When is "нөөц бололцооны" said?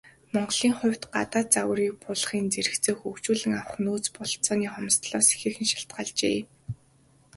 3.85-4.67